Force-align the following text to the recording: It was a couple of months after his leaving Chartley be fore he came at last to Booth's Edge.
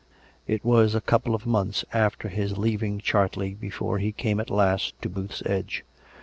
It 0.47 0.65
was 0.65 0.95
a 0.95 0.99
couple 1.01 1.35
of 1.35 1.45
months 1.45 1.85
after 1.93 2.27
his 2.27 2.57
leaving 2.57 2.97
Chartley 2.97 3.53
be 3.53 3.69
fore 3.69 3.99
he 3.99 4.11
came 4.11 4.39
at 4.39 4.49
last 4.49 4.99
to 5.03 5.09
Booth's 5.09 5.43
Edge. 5.45 5.83